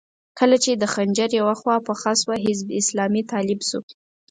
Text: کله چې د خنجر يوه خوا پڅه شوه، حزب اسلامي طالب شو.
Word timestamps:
کله 0.39 0.57
چې 0.63 0.71
د 0.75 0.83
خنجر 0.93 1.29
يوه 1.39 1.55
خوا 1.59 1.75
پڅه 1.85 2.13
شوه، 2.21 2.35
حزب 2.45 2.67
اسلامي 2.81 3.23
طالب 3.31 3.59
شو. 3.69 3.79